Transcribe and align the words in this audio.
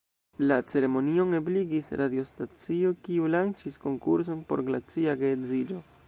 La 0.51 0.55
ceremonion 0.69 1.33
ebligis 1.39 1.91
radiostacio, 2.01 2.93
kiu 3.07 3.29
lanĉis 3.35 3.77
konkurson 3.87 4.41
por 4.53 4.65
glacia 4.71 5.15
geedziĝo. 5.25 5.83